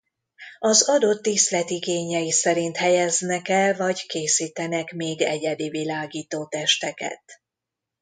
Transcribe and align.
Az 0.59 0.89
adott 0.89 1.21
díszlet 1.21 1.69
igényei 1.69 2.31
szerint 2.31 2.77
helyeznek 2.77 3.47
el 3.49 3.73
vagy 3.75 4.01
készítenek 4.05 4.91
még 4.91 5.21
egyedi 5.21 5.69
világítótesteket. 5.69 7.23